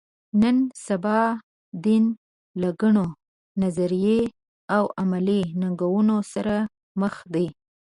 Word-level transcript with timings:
نن 0.41 0.57
سبا 0.87 1.19
دین 1.85 2.03
له 2.61 2.69
ګڼو 2.81 3.07
نظري 3.61 4.15
او 4.75 4.83
عملي 5.01 5.41
ننګونو 5.59 6.17
سره 6.33 6.55
مخ 7.01 7.15
دی. 7.33 7.47